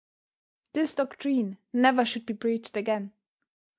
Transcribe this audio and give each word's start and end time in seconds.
This 0.73 0.95
doctrine 0.95 1.59
never 1.71 2.05
should 2.05 2.25
be 2.25 2.33
preached 2.33 2.75
again. 2.75 3.11